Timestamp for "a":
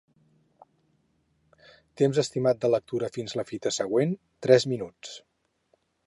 3.35-3.39